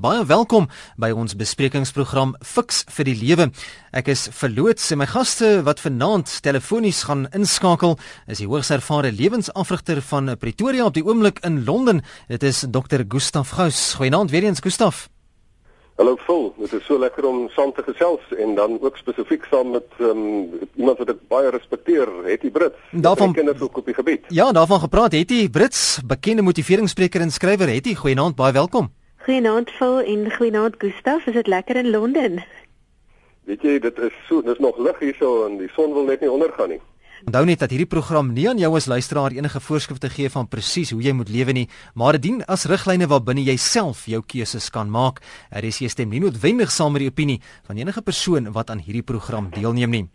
[0.00, 0.64] Baie welkom
[0.96, 3.50] by ons besprekingsprogram Fix vir die Lewe.
[3.92, 9.10] Ek is verloots en my gaste wat vanaand telefonies gaan inskakel is die hoogs ervare
[9.12, 12.00] lewensafrigter van Pretoria op die oomblik in Londen.
[12.32, 13.04] Dit is Dr.
[13.04, 13.98] Gustaf Gous.
[13.98, 15.10] Goeienaand weer eens Gustaf.
[16.00, 19.74] Hallo Phil, dit is so lekker om saam te gesels en dan ook spesifiek saam
[19.74, 20.22] met um,
[20.80, 22.78] iemand wat ek baie respekteer, Hetty Brits.
[23.04, 24.24] Daarvan kinders ook op die gebied.
[24.32, 27.68] Ja, daarvan gepraat, Hetty Brits, bekende motiveringsspreker en skrywer.
[27.68, 28.88] Hetty, goeienaand, baie welkom.
[29.20, 31.26] Goeienaand Phil en goeienaand Gustaf.
[31.26, 32.38] Is dit lekker in Londen?
[33.44, 36.30] Weet jy, dit is so, dis nog lig hierso en die son wil net nie
[36.32, 36.78] ondergaan nie.
[37.28, 40.94] Onthou net dat hierdie program nie aan jou as luisteraar enige voorskrifte gee van presies
[40.94, 44.70] hoe jy moet lewe nie, maar dit dien as riglyne waarbinne jy self jou keuses
[44.72, 45.20] kan maak.
[45.52, 49.50] RSC stem nie noodwendig saam met die opinie van enige persoon wat aan hierdie program
[49.52, 50.06] deelneem nie.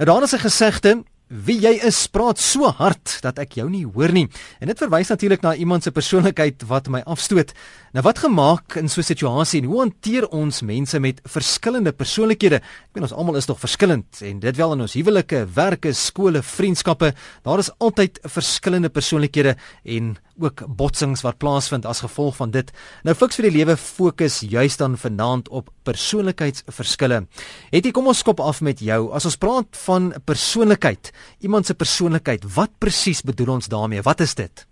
[0.00, 3.82] Nou daar is 'n gesegde Wie jy is, praat so hard dat ek jou nie
[3.82, 4.28] hoor nie.
[4.62, 7.50] En dit verwys natuurlik na iemand se persoonlikheid wat my afstoot.
[7.98, 12.62] Nou wat gemaak in so 'n situasie en hoe hanteer ons mense met verskillende persoonlikhede?
[12.62, 16.42] Ek weet ons almal is nog verskillend en dit wel in ons huwelike, werke, skole,
[16.42, 17.12] vriendskappe.
[17.42, 22.70] Daar is altyd verskillende persoonlikhede en ook botsings wat plaasvind as gevolg van dit.
[23.04, 27.24] Nou fiks vir die lewe fokus juist dan vanaand op persoonlikheidsverskille.
[27.72, 29.10] Het jy kom ons skop af met jou.
[29.16, 34.04] As ons praat van persoonlikheid, iemand se persoonlikheid, wat presies bedoel ons daarmee?
[34.04, 34.66] Wat is dit?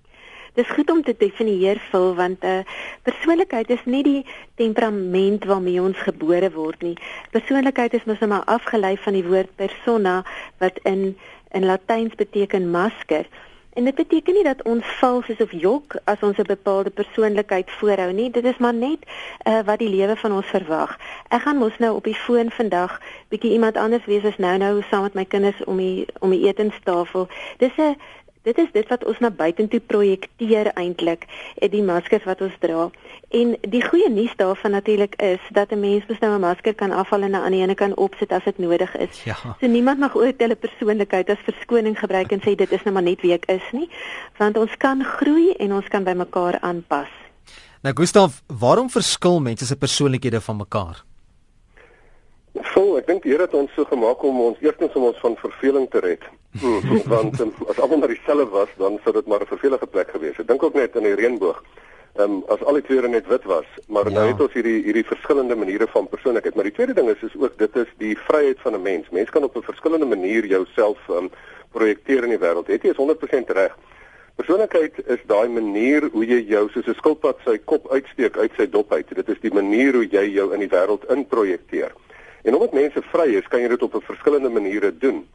[0.54, 2.64] Dis goed om te definieer vul want 'n uh, eh,
[3.02, 6.96] persoonlikheid is nie die temperament waarmee ons gebore word nie.
[7.30, 10.24] Persoonlikheid is mos nou maar afgelei van die woord persona
[10.58, 11.16] wat in
[11.50, 13.26] in Latyns beteken masker.
[13.75, 17.70] En dit beteken nie dat ons vals is of jok as ons 'n bepaalde persoonlikheid
[17.70, 18.31] voorhou nie.
[18.31, 18.98] Dit is maar net
[19.48, 20.98] uh, wat die lewe van ons verwag.
[21.28, 24.83] Ek gaan mos nou op die foon vandag bietjie iemand anders wees as nou nou
[24.91, 27.28] saam met my kinders om die om die etenstafel.
[27.58, 27.97] Dis 'n
[28.45, 32.91] dit is dit wat ons na buitentoe projekteer eintlik, eh, die maskers wat ons dra.
[33.34, 36.91] En die goeie nuus daarvan natuurlik is dat 'n mens mos nou 'n masker kan
[36.91, 39.22] afhaal en 'n ander ene kan opsit as dit nodig is.
[39.25, 39.37] Ja.
[39.61, 43.03] So niemand mag ooit hulle persoonlikheid as verskoning gebruik en sê dit is nou maar
[43.03, 43.88] net wie ek is nie,
[44.38, 47.09] want ons kan groei en ons kan by mekaar aanpas.
[47.83, 51.04] Nou Gustav, waarom verskil mense se persoonlikhede van mekaar?
[52.54, 55.37] Vol, ek dink die Here het ons so gemaak om ons eerstens om ons van
[55.37, 56.22] verveling te red.
[56.60, 60.10] Hmm, want um, as almal maar dieselfde was, dan sou dit maar 'n vervelige plek
[60.10, 60.48] gewees het.
[60.48, 61.62] Dink ook net aan die reënboog.
[62.15, 64.19] Ehm um, as al die kleure net wit was, maar nou ja.
[64.20, 66.54] nou het ons hierdie hierdie verskillende maniere van persoonlikheid.
[66.54, 69.10] Maar die tweede ding is is ook dit is die vryheid van 'n mens.
[69.10, 71.31] Mens kan op 'n verskillende manier jouself ehm um,
[71.72, 72.66] projekteer in die wêreld.
[72.66, 73.75] Het jy is 100% reg.
[74.34, 78.66] Persoonlikheid is daai manier hoe jy jou soos 'n skilpad sy kop uitsteek uit sy
[78.71, 79.15] dop uit.
[79.15, 81.92] Dit is die manier hoe jy jou in die wêreld inprojekteer.
[82.42, 85.26] En omdat mense vry is, kan jy dit op 'n verskillende maniere doen.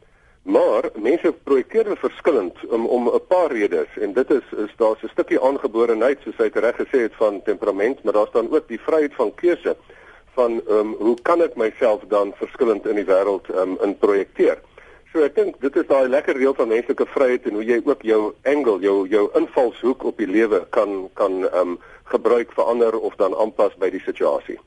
[0.42, 5.12] Maar mense projekteer verskillend om om 'n paar redes en dit is is daar's 'n
[5.12, 9.14] stukkie aangeborenheid soos hy reg gesê het van temperament, maar daar's dan ook die vryheid
[9.14, 9.76] van keuse
[10.34, 13.98] van ehm um, hoe kan ek myself dan verskillend in die wêreld ehm um, in
[13.98, 14.58] projekteer.
[15.12, 18.02] So ek dink dit is daai lekker deel van menslike vryheid en hoe jy ook
[18.02, 23.14] jou angle, jou jou invalshoek op die lewe kan kan ehm um, gebruik verander of
[23.16, 24.58] dan aanpas by die situasie.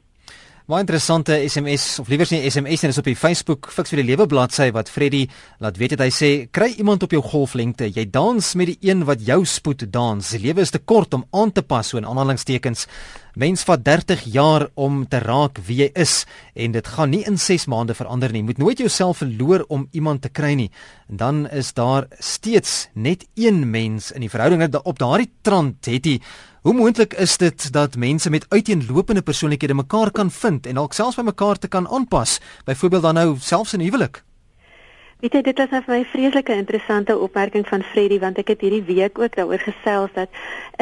[0.64, 4.06] Baie interessante SMS of liewer sê SMS en is op die Facebook Fix vir die
[4.14, 5.26] Lewe bladsy wat Freddy
[5.60, 6.04] laat weet het.
[6.06, 7.90] Hy sê kry iemand op jou golflengte.
[7.92, 10.30] Jy dans met die een wat jou spoed dans.
[10.32, 12.88] Die lewe is te kort om aan te pas so in aanhalingstekens
[13.34, 16.24] mens vat 30 jaar om te raak wie jy is
[16.54, 18.44] en dit gaan nie in 6 maande verander nie.
[18.44, 20.70] Moet nooit jouself verloor om iemand te kry nie.
[21.10, 26.06] En dan is daar steeds net een mens in die verhouding op daardie trant het
[26.06, 26.20] jy.
[26.64, 31.18] Hoe moontlik is dit dat mense met uiteenlopende persoonlikhede mekaar kan vind en dalk selfs
[31.20, 34.24] by mekaar te kan aanpas, byvoorbeeld dan nou selfs in huwelik?
[35.24, 38.50] Weet jy, dit was nou vir my 'n vreeslike interessante opmerking van Freddie want ek
[38.52, 40.28] het hierdie week ook daaroor gesels dat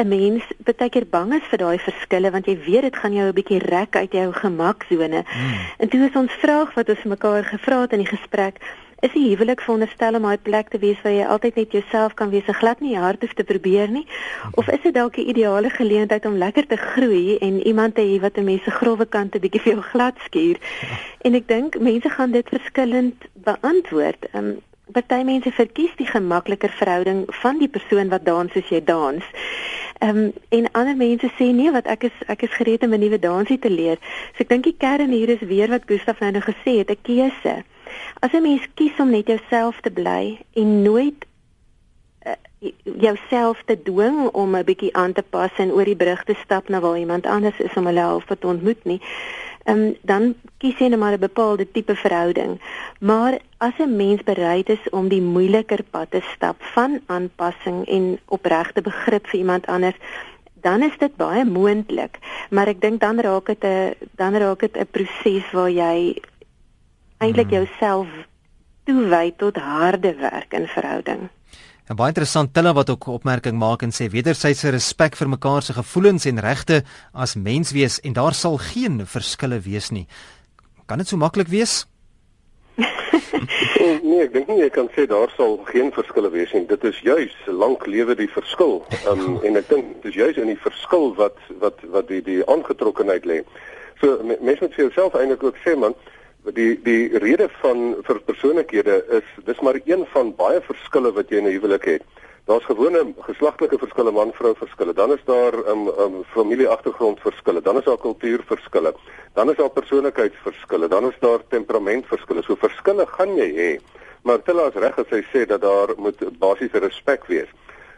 [0.02, 3.26] 'n mens baie keer bang is vir daai verskille want jy weet dit gaan jou
[3.28, 5.22] 'n bietjie rek uit jou gemaksone.
[5.26, 5.54] Hmm.
[5.78, 8.58] En toe is ons vraag wat ons mekaar gevra het in die gesprek,
[9.02, 12.30] is die huwelik veronderstel om 'n plek te wees waar jy altyd net jouself kan
[12.30, 14.06] wees en glad nie hard hoef te probeer nie
[14.54, 18.20] of is dit dalk 'n ideale geleentheid om lekker te groei en iemand te hê
[18.20, 20.98] wat 'n mens se grouwe kante bietjie vir jou glad skuur ja.
[21.22, 24.58] en ek dink mense gaan dit verskillend beantwoord um,
[24.92, 29.24] Party mense verkies die gemakliker verhouding van die persoon wat dans soos jy dans.
[30.04, 33.00] Ehm um, en ander mense sê nee wat ek is ek is gereed om 'n
[33.00, 33.98] nuwe dansie te leer.
[34.34, 37.02] So ek dink die kern hier is weer wat Gustaf nou, nou gesê het, 'n
[37.02, 37.64] keuse.
[38.20, 41.24] As 'n mens kies om net jouself te bly en nooit
[42.26, 46.34] uh, jouself te dwing om 'n bietjie aan te pas en oor die brug te
[46.44, 49.00] stap na waar iemand anders is om hulle half te ontmoet nie,
[49.64, 52.60] um, dan kies jy net maar 'n bepaalde tipe verhouding.
[53.00, 58.18] Maar as 'n mens bereid is om die moeiliker pad te stap van aanpassing en
[58.26, 59.96] opregte begrip vir iemand anders,
[60.62, 62.18] dan is dit baie moontlik,
[62.50, 66.22] maar ek dink dan raak dit 'n dan raak dit 'n proses waar jy
[67.22, 67.62] eintlik hmm.
[67.62, 68.08] jouself
[68.84, 71.28] toewy tot harde werk in verhouding.
[71.90, 75.74] En baie interessant Tilla wat ook opmerking maak en sê wederwysige respek vir mekaar se
[75.76, 76.82] gevoelens en regte
[77.12, 80.06] as mens wees en daar sal geen verskille wees nie.
[80.86, 81.82] Kan dit so maklik wees?
[84.06, 86.64] nee, ek dink nie jy kan sê daar sal geen verskille wees nie.
[86.70, 88.80] Dit is juis lank lewe die verskil.
[89.10, 93.26] Um, en ek dink dis juis in die verskil wat wat wat die die aangetrokkenheid
[93.28, 93.42] lê.
[94.00, 95.98] So mense moet vir jouself eintlik ook sê man,
[96.50, 101.38] die die rede van vir persoonlikhede is dis maar een van baie verskille wat jy
[101.38, 102.02] in 'n huwelik het.
[102.46, 104.92] Daar's gewone geslagtelike verskille man-vrou verskille.
[104.92, 107.62] Dan is daar 'n um, um, familie-agtergrond verskille.
[107.62, 108.94] Dan is daar kultuurverskille.
[109.34, 110.88] Dan is daar persoonlikheidsverskille.
[110.88, 112.42] Dan is daar temperamentverskille.
[112.42, 113.80] So verskille gaan jy hê.
[114.22, 117.48] Maar Tilla is reg as hy sê dat daar moet basiese respek wees.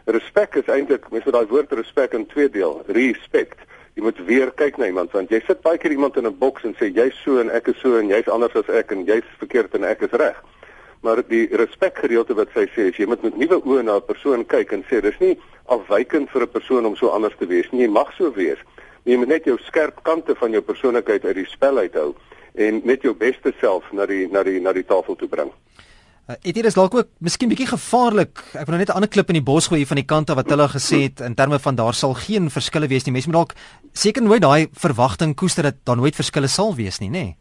[0.05, 2.83] Respek is eintlik, mens moet daai woord respek in twee deel.
[2.87, 3.59] Respect.
[3.95, 6.65] Jy moet weer kyk na iemand want jy sit baie keer iemand in 'n boks
[6.67, 9.29] en sê jy's so en ek is so en jy's anders as ek en jy's
[9.39, 10.35] verkeerd en ek is reg.
[11.01, 14.07] Maar die respek gedeelte wat sy sê is jy moet met nuwe oë na 'n
[14.11, 17.71] persoon kyk en sê dis nie afwykend vir 'n persoon om so anders te wees
[17.71, 17.81] nie.
[17.83, 18.59] Jy mag so wees.
[19.05, 22.15] Jy moet net jou skerp kante van jou persoonlikheid uit die spel uithou
[22.55, 25.51] en net jou beste self na die na die na die tafel toe bring
[26.25, 28.39] Uh, dit is dalk ook miskien bietjie gevaarlik.
[28.57, 30.35] Ek wil nou net 'n ander klip in die bos gooi van die kant af
[30.35, 33.13] wat hulle gesê het in terme van daar sal geen verskille wees nie.
[33.13, 33.53] Mense moet dalk
[33.93, 37.11] seker nooit daai verwagting koester dat daar nooit verskille sal wees nie, nê?
[37.11, 37.37] Nee.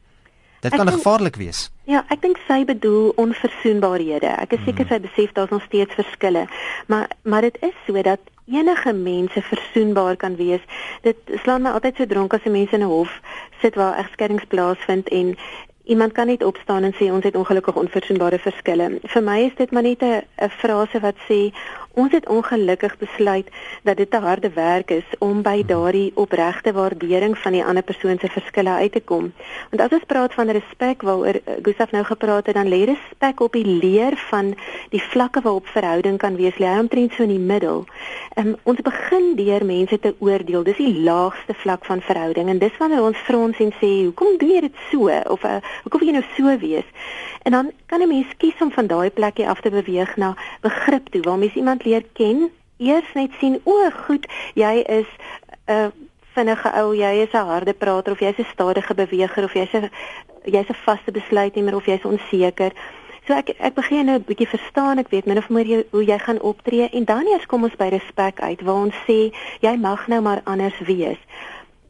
[0.61, 1.71] Dit kan gevaarlik wees.
[1.85, 4.31] Ja, ek dink sy bedoel onverzoenbaarhede.
[4.41, 4.93] Ek is seker hmm.
[4.95, 6.47] sy besef daar's nog steeds verskille,
[6.87, 10.61] maar maar dit is so dat enige mense verzoenbaar kan wees.
[11.03, 13.21] Dit slaan my altyd so dronk as 'n mens in 'n hof
[13.61, 15.37] sit waar egskeidings plaasvind en
[15.85, 18.87] iemand kan net opstaan en sê ons het ongelukkig onverzoenbare verskille.
[19.03, 21.53] Vir my is dit maar net 'n frase wat sê
[21.95, 23.49] Ons het ongelukkig besluit
[23.83, 28.19] dat dit te harde werk is om by daardie opregte waardering van die ander persoon
[28.19, 29.29] se verskille uit te kom.
[29.71, 33.41] Want as ons praat van respek waaroor uh, Gustaf nou gepraat het, dan lê respek
[33.41, 34.57] op die leer van
[34.91, 37.85] die vlakke waarop verhouding kan wees, lê omtrent so in die middel.
[38.43, 40.67] Um, ons begin deur mense te oordeel.
[40.67, 44.51] Dis die laagste vlak van verhouding en dis wanneer ons frons en sê, "Hoekom doen
[44.51, 46.91] jy dit so?" of uh, "Hoekom wil jy nou so wees?"
[47.45, 51.07] En dan kan 'n mens kies om van daai plekkie af te beweeg na begrip
[51.09, 55.07] toe, waar mens iemand leer ken, eers net sien o, goed, jy is
[55.67, 55.87] 'n uh,
[56.35, 59.91] vinnige ou, jy is 'n harde prater of jy's 'n stadige beweger of jy's 'n
[60.45, 62.73] jy's 'n vaste besluitnemer of jy's onseker.
[63.27, 66.05] So ek ek begin nou 'n bietjie verstaan, ek weet min of meer jy, hoe
[66.05, 69.77] jy gaan optree en dan eers kom ons by respek uit waar ons sê jy
[69.77, 71.21] mag nou maar anders wees.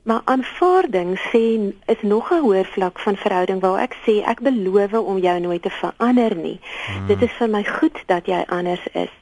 [0.04, 4.92] Maar aanvaarding sê is nog 'n hoër vlak van verhouding waar ek sê ek beloof
[4.92, 6.60] om jou nooit te verander nie.
[6.86, 7.06] Hmm.
[7.06, 9.14] Dit is vir my goed dat jy anders is.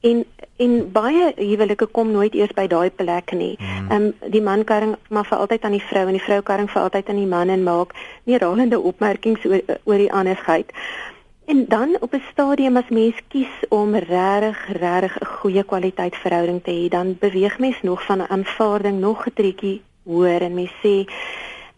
[0.00, 0.24] En
[0.56, 3.56] en baie huwelike kom nooit eers by daai plek nie.
[3.58, 3.90] Hmm.
[3.90, 6.70] Ehm um, die man karring maar vir altyd aan die vrou en die vrou karring
[6.70, 7.94] vir altyd aan die man en maak
[8.24, 10.72] nie ralende opmerkings oor oor die andersheid.
[11.50, 16.62] En dan op 'n stadium as mens kies om regtig regtig 'n goeie kwaliteit verhouding
[16.62, 20.74] te hê, dan beweeg mens nog van 'n aanvaarding nog 'n trekkie hoër en mens
[20.82, 20.94] sê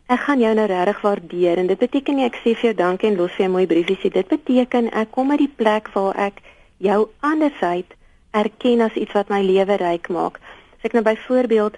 [0.06, 3.08] ek gaan jou nou regtig waardeer en dit beteken nie ek sê vir jou dankie
[3.10, 6.16] en los vir jou mooi briefie sê dit beteken ek kom uit die plek waar
[6.16, 6.36] ek
[6.76, 7.88] jou andersheid
[8.30, 10.40] erken as iets wat my lewe ryk maak.
[10.76, 11.74] As ek nou byvoorbeeld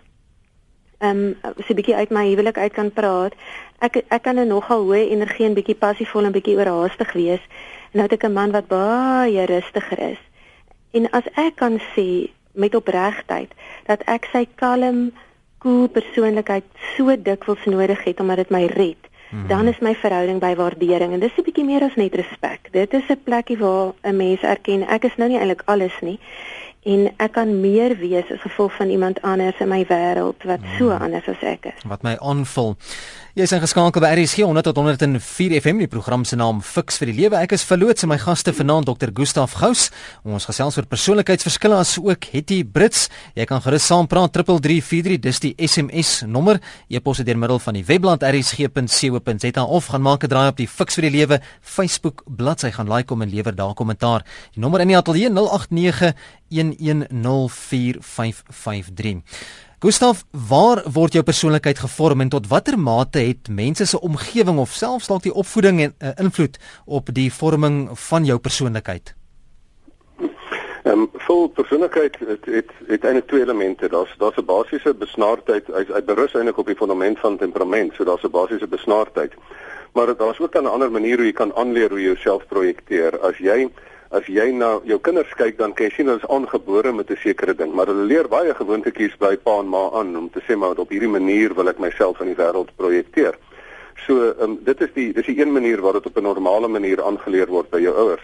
[0.98, 3.32] ehm um, so 'n bietjie uit my huwelik uit kan praat,
[3.78, 7.42] ek ek kan 'n nogal hoë energie en bietjie passievol en bietjie oorhaastig wees
[7.94, 10.22] nou het ek 'n man wat baie rustiger is.
[10.90, 13.50] En as ek kan sê met opregtheid
[13.86, 15.12] dat ek sy kalm,
[15.58, 16.64] koel persoonlikheid
[16.96, 19.48] so dikwels nodig het omdat dit my red, mm -hmm.
[19.48, 22.60] dan is my verhouding by waardering en dis 'n bietjie meer as net respek.
[22.70, 26.18] Dit is 'n plekkie waar 'n mens erken ek is nou nie eintlik alles nie
[26.84, 30.92] en ek kan meer wees as gevolg van iemand anders in my wêreld wat so
[30.92, 31.02] mhm.
[31.02, 31.84] anders as ek is.
[31.88, 32.76] Wat my aanvul.
[33.34, 35.80] Jy is ingeskakel by RSG 100 tot 104 FM.
[35.82, 37.40] Die program se naam Fix vir die Lewe.
[37.40, 39.10] Ek is verloots en my gaste vanaand Dr.
[39.10, 39.88] Gustaf Gous.
[40.22, 43.08] Ons gesels oor persoonlikheidsverskille as ook Hetty Brits.
[43.34, 46.60] Jy kan gerus saam praat 3343 dis die SMS nommer.
[46.86, 50.94] E-pos deur middel van die webblad rsg.co.za of gaan maak 'n draai op die Fix
[50.94, 54.22] vir die Lewe Facebook bladsy gaan like hom en lewer daar kommentaar.
[54.54, 56.14] Die nommer in die ateljee 089
[56.54, 59.18] 1104553.
[59.84, 64.72] Gustav, waar word jou persoonlikheid gevorm en tot watter mate het mense se omgewing of
[64.72, 69.14] selfs dalk die opvoeding en uh, invloed op die vorming van jou persoonlikheid?
[70.84, 73.88] Ehm um, vol persoonlikheid het het, het eintlik twee elemente.
[73.88, 77.94] Daar's daar's 'n basiese besnaardheid uit uit berus eintlik op die fondament van temperament.
[77.94, 79.32] So daar's 'n basiese besnaardheid.
[79.92, 83.20] Maar daar's ook 'n ander manier hoe jy kan aanleer hoe jy jouself projekteer.
[83.20, 83.68] As jy
[84.14, 87.16] as jy na jou kinders kyk dan kan jy sien hulle is aangebore met 'n
[87.22, 90.56] sekere ding, maar hulle leer baie gewoontetjies by pa en ma aan om te sê
[90.56, 93.34] maar op hierdie manier wil ek myself in die wêreld projekteer.
[94.06, 97.02] So um, dit is die dis die een manier waar dit op 'n normale manier
[97.02, 98.22] aangeleer word by jou ouers.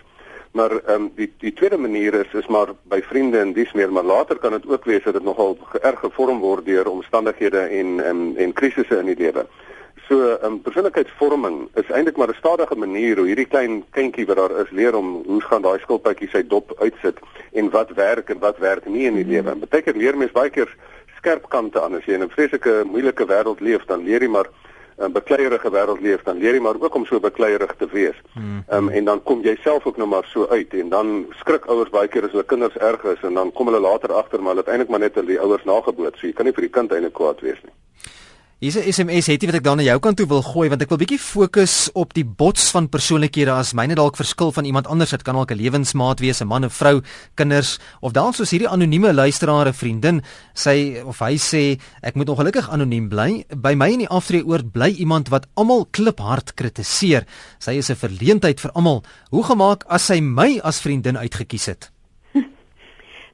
[0.53, 3.93] Maar ehm um, die die tweede manier is is maar by vriende en dis meer
[3.93, 8.01] maar later kan dit ook wees dat dit nogal erg gevorm word deur omstandighede en
[8.05, 9.47] en en krisisse in die lewe.
[10.11, 14.37] So 'n um, persoonlikheidsvorming is eintlik maar 'n stadige manier hoe hierdie klein kindjie wat
[14.37, 17.19] daar is leer om hoe gaan daai skilpadjie sy dop uitsit
[17.53, 19.31] en wat werk en wat werk nie in die mm.
[19.31, 19.55] lewe.
[19.57, 20.77] Beteken leer mens baie keer
[21.17, 24.49] skerp kante aan as jy in 'n vreeslike moeilike wêreld leef, dan leer jy maar
[24.99, 28.19] 'n bekleierige wêreld leef, dan leer jy maar ook om so bekleierig te wees.
[28.35, 28.65] Mm.
[28.73, 31.91] Um, en dan kom jy self ook nou maar so uit en dan skrik ouers
[31.91, 34.65] baie keer as hulle kinders erg is en dan kom hulle later agter maar hulle
[34.67, 36.17] het eintlik maar net hulle ouers nageboot.
[36.19, 37.75] So jy kan nie vir die kind eintlik kwaad wees nie.
[38.61, 40.83] Hier's 'n SMS het jy wat ek dan na jou kant toe wil gooi want
[40.83, 44.87] ek wil bietjie fokus op die bots van persoonlikhede as myne dalk verskil van iemand
[44.87, 45.11] anders.
[45.11, 47.01] Dit kan dalk 'n lewensmaat wees, 'n man of vrou,
[47.37, 52.29] kinders of dalk soos hierdie anonieme luisteraar, 'n vriendin, sy of hy sê ek moet
[52.29, 53.47] ongelukkig anoniem bly.
[53.49, 57.25] By my in die aftreeoord bly iemand wat almal kliphard kritiseer.
[57.59, 59.03] Sy is 'n verleentheid vir almal.
[59.31, 61.91] Hoe gemaak as sy my as vriendin uitgekies het?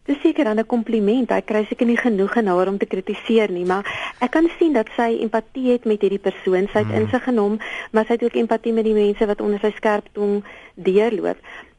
[0.06, 1.30] Dis seker dan 'n kompliment.
[1.30, 3.84] Hy kry seker nie genoeg en haar om te kritiseer nie, maar
[4.20, 6.68] ek kan sien dat sy empatie het met hierdie persoon.
[6.72, 7.00] Sy het hmm.
[7.00, 7.58] insig genom,
[7.90, 10.44] maar sy het ook empatie met die mense wat onder sy skerp tong
[10.74, 11.36] deurloop.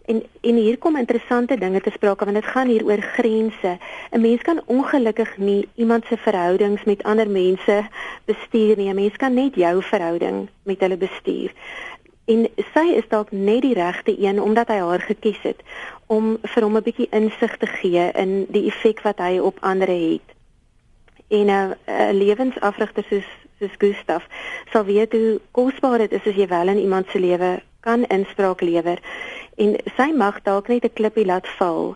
[0.07, 3.77] En en hier kom interessante dinge te sprake want dit gaan hier oor grense.
[4.11, 7.87] 'n Mens kan ongelukkig nie iemand se verhoudings met ander mense
[8.25, 8.89] bestuur nie.
[8.89, 11.51] 'n Mens kan net jou verhouding met hulle bestuur.
[12.27, 15.61] En sy is dalk net die regte een omdat hy haar gekies het
[16.11, 19.87] om vir hom 'n bietjie insig te gee in die effek wat hy op ander
[19.87, 20.27] het.
[21.27, 23.29] En 'n 'n lewensafrigter soos
[23.59, 24.27] soos Gustaf
[24.71, 28.61] sal weet hoe kosbaar dit is as jy wel in iemand se lewe kan inspraak
[28.61, 28.99] lewer.
[29.55, 31.95] En sy mag dalk net 'n klippie laat val.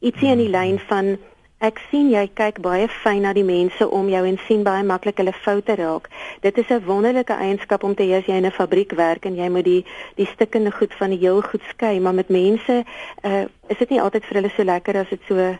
[0.00, 1.18] Ietsie in die lyn van
[1.60, 5.18] Ek sien jy kyk baie fyn na die mense om jou en sien baie maklik
[5.20, 6.06] hulle foute raak.
[6.40, 9.36] Dit is 'n wonderlike eienskap om te hê as jy in 'n fabriek werk en
[9.36, 9.84] jy moet die
[10.16, 12.84] die stikkende goed van die heel goed skei, maar met mense
[13.24, 15.56] uh, is dit nie altyd vir hulle so lekker as dit so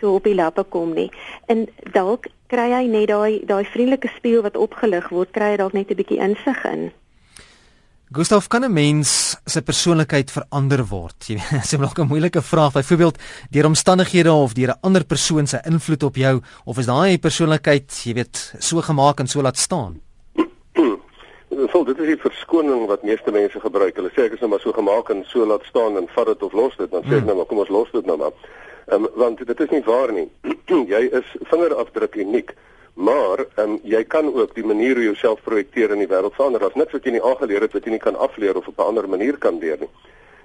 [0.00, 1.10] so op die lappe kom nie.
[1.48, 5.72] En dalk kry jy net daai daai vriendelike spieël wat opgelig word, kry jy dalk
[5.72, 6.92] net 'n bietjie insig in.
[8.14, 11.26] Gustav kan 'n mens se persoonlikheid verander word.
[11.26, 12.72] Jy weet, dis 'n nog 'n moeilike vraag.
[12.72, 13.18] Byvoorbeeld
[13.50, 18.02] deur omstandighede of deur 'n ander persoon se invloed op jou of is daai persoonlikheid,
[18.04, 20.00] jy weet, so gemaak en so laat staan?
[21.72, 23.96] Vol dit is die verskoning wat meeste mense gebruik.
[23.96, 26.42] Hulle sê ek is nou maar so gemaak en so laat staan en vat dit
[26.42, 26.90] of los dit.
[26.90, 27.26] Dan sê ek hmm.
[27.26, 28.32] nou maar kom ons los dit nou maar.
[28.86, 30.30] Ehm um, want dit is nie waar nie.
[30.94, 32.54] jy is vingerafdruk uniek.
[32.94, 36.34] Maar ehm um, jy kan ook die manier hoe jy jouself projekteer in die wêreld
[36.34, 36.60] verander.
[36.60, 38.86] Daar's niks wat jy nie aangeleer het wat jy nie kan afleer of op 'n
[38.86, 39.90] ander manier kan leer nie.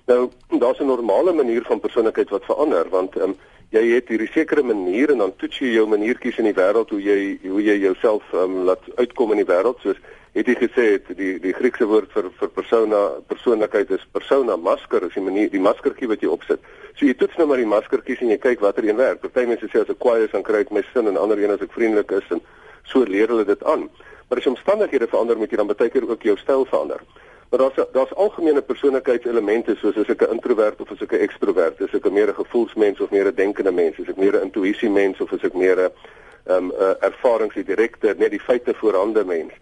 [0.06, 3.36] Nou, daar's 'n normale manier van persoonlikheid wat verander want ehm um,
[3.70, 7.02] jy het hierdie sekere manier en dan toets jy jou maniertjies in die wêreld hoe
[7.02, 9.98] jy hoe jy jouself ehm um, laat uitkom in die wêreld soos
[10.34, 13.00] het jy gesê het die die Griekse woord vir vir persona
[13.32, 16.60] persoonlikheid is persona masker is die manier die maskertjie wat jy opsit.
[16.96, 19.22] So jy toets nou maar die maskertjies en jy kyk watter een werk.
[19.22, 21.56] Party mense sê as ek kwaai is dan kry ek my sin en ander een
[21.56, 22.44] as ek vriendelik is en
[22.84, 23.90] so leer hulle dit aan.
[24.30, 27.02] Maar as jy omstandighede verander moet jy dan baie keer ook jou styl verander.
[27.50, 31.82] Maar daar's daar's algemene persoonlikheidselemente soos as ek 'n introwert of as ek 'n ekstrowert
[31.82, 34.46] is, ek 'n meer 'n gevoelsmens of meer 'n denkende mens, as ek meer 'n
[34.46, 35.92] intuïsie mens of as ek meer 'n
[36.46, 36.72] ehm um,
[37.02, 39.54] ervarings direkte net die feite voorhande mens.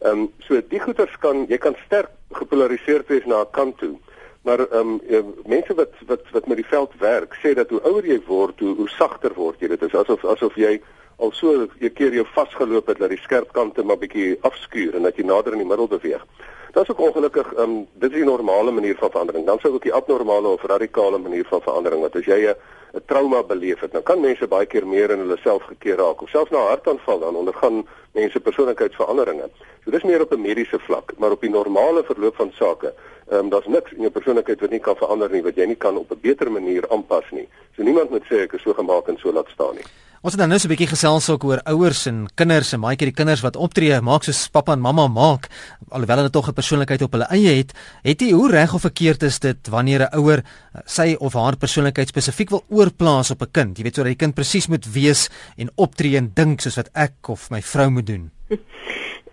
[0.00, 3.96] Ehm um, so die goeters kan jy kan sterk gepolariseerd wees na 'n kant toe.
[4.42, 8.06] Maar ehm um, mense wat wat wat met die veld werk sê dat hoe ouer
[8.06, 9.68] jy word, hoe, hoe sagter word jy.
[9.68, 10.80] Dit is asof asof jy
[11.20, 15.02] al so 'n keer jou vasgeloop het dat die skerp kante maar bietjie afskuur en
[15.02, 16.24] dat jy nader in die middel beweeg.
[16.72, 19.46] Dit is ook ongelukkig ehm um, dit is die normale manier van verandering.
[19.46, 22.54] Dan sou ook die abnormale of radikale manier van verandering wat as jy 'n
[22.94, 26.22] 'n trauma beleef het, dan kan mense baie keer meer in hulle self gekeer raak
[26.22, 29.50] of selfs na hartaanval dan ondergaan mense persoonlikheidsveranderinge.
[29.84, 32.94] So dis meer op 'n mediese vlak, maar op die normale verloop van sake,
[33.28, 35.76] ehm um, daar's niks in jou persoonlikheid wat nie kan verander nie, wat jy nie
[35.76, 37.48] kan op 'n beter manier aanpas nie.
[37.76, 39.84] So niemand moet sê ek is so gemaak en so laat staan nie.
[40.20, 42.96] Ons het dan nou so 'n bietjie gesels ook oor ouers en kinders en baie
[42.96, 45.48] keer die kinders wat optree, maak soos pappa en mamma maak,
[45.88, 47.72] alhoewel hulle tog 'n persoonlikheid op hulle eie het.
[48.02, 51.56] Het jy hoe reg of verkeerd is dit wanneer 'n ouer eh, sy of haar
[51.56, 53.76] persoonlikheid spesifiek wil oorplaas op 'n kind?
[53.78, 57.28] Jy weet sodat die kind presies moet wees en optree en dink soos wat ek
[57.28, 58.30] of my vrou moet doen.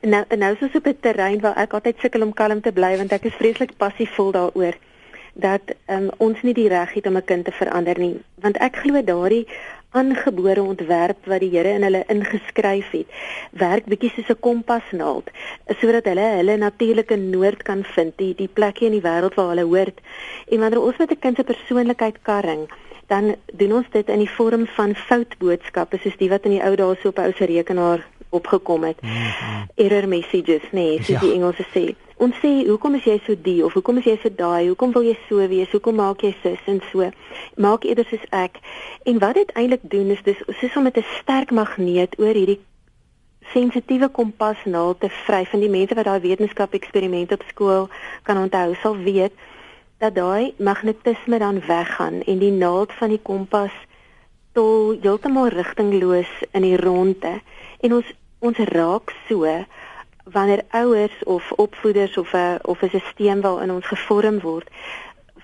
[0.01, 2.97] Nou nou is dit op 'n terrein waar ek altyd sukkel om kalm te bly
[2.97, 4.75] want ek is vreeslik passievol daaroor
[5.33, 8.75] dat um, ons nie die reg het om 'n kind te verander nie want ek
[8.75, 9.47] glo daardie
[9.97, 13.19] aangebore ontwerp wat die Here in hulle ingeskryf het.
[13.51, 15.29] Werk bietjie soos 'n kompasnaald
[15.79, 19.69] sodat hulle hulle natuurlike noord kan vind, die die plekke in die wêreld waar hulle
[19.73, 20.01] hoort.
[20.51, 22.67] En wanneer ons met 'n kind se persoonlikheid karring,
[23.07, 26.75] dan doen ons dit in die vorm van foutboodskappe soos die wat in die ou
[26.75, 29.01] dae so op ou se rekenaar opgekom het.
[29.01, 29.67] Mm -hmm.
[29.75, 31.19] Error messages, nee, soos ja.
[31.19, 31.95] die Engelse sê.
[32.17, 34.67] Ons sê, "Hoekom is jy so die of hoekom is jy so daai?
[34.67, 35.71] Hoekom wil jy so wees?
[35.71, 37.11] Hoekom maak jy sis en so?"
[37.55, 38.59] Maak eerder soos ek.
[39.05, 42.59] En wat dit eintlik doen is dis soos om met 'n sterk magneet oor hierdie
[43.53, 47.89] sensitiewe kompas naald te vryf van die mense wat daai wetenskap eksperimente op skool
[48.23, 49.33] kan onthou, sal weet
[49.97, 53.73] dat daai magnetisme dan weggaan en die naald van die kompas
[54.57, 57.39] tol heeltemal rigtingloos in die ronde
[57.79, 59.45] en ons ons raak so
[60.31, 64.69] wanneer ouers of opvoeders of 'n of 'n stelsel waarin ons gevorm word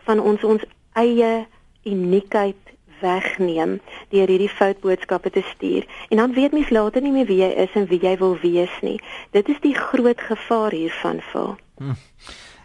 [0.04, 0.64] van ons ons
[0.94, 1.48] eie
[1.84, 2.56] uniekheid
[3.04, 5.86] wegneem deur hierdie foutboodskappe te stuur.
[6.10, 8.76] En dan weet mens later nie meer wie jy is en wie jy wil wees
[8.82, 9.00] nie.
[9.32, 11.56] Dit is die groot gevaar hiervan val.
[11.78, 11.98] Hm.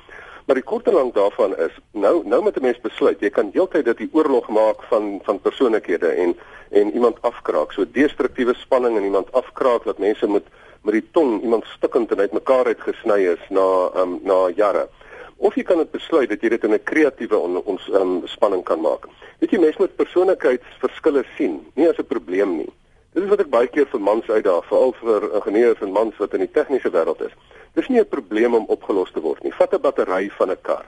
[0.51, 3.51] Maar die kort en lank daarvan is nou nou met 'n mens besluit, jy kan
[3.53, 6.37] heeltyd dit die oorlog maak van van persoonlikhede en
[6.71, 7.73] en iemand afkraak.
[7.73, 10.47] So destruktiewe spanning en iemand afkraak wat mense moet
[10.83, 14.89] met die tong iemand stikkend en uitmekaar uitgesny is na um, na jare.
[15.37, 18.65] Of jy kan dit besluit dat jy dit in 'n kreatiewe on, ons um, spanning
[18.65, 19.07] kan maak.
[19.39, 22.73] Weet jy mense moet persoonlikheidsverskille sien, nie as 'n probleem nie.
[23.13, 26.35] Dit is wat ek baie keer vir mans uitdaag, veral vir ingenieurs en mans wat
[26.37, 27.33] in die tegniese wêreld is.
[27.75, 29.53] Dis nie 'n probleem om opgelos te word nie.
[29.53, 30.85] Vat 'n battery van 'n kar.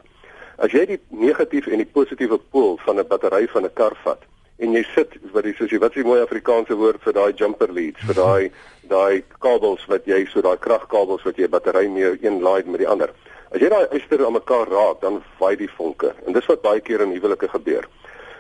[0.59, 4.23] As jy die negatief en die positiewe pool van 'n battery van 'n kar vat
[4.59, 7.33] en jy sit wat is soos jy wat is die mooi Afrikaanse woord vir daai
[7.33, 8.51] jumper leads, vir daai
[8.89, 12.79] daai kabels wat jy so daai kragkabels wat jy 'n battery mee een laai met
[12.79, 13.11] die ander.
[13.53, 16.15] As jy daai yster aan mekaar raak, dan vaai die vonke.
[16.27, 17.85] En dis wat baie keer in huwelike gebeur.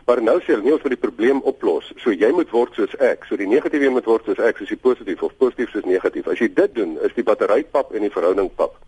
[0.06, 1.92] Maar nou sê hulle nie ons moet die probleem oplos.
[2.02, 3.26] So jy moet word soos ek.
[3.28, 6.26] So die negatiewe moet word soos ek, soos die positief of positief soos negatief.
[6.26, 8.78] As jy dit doen, is die battery pap en die verhouding pap.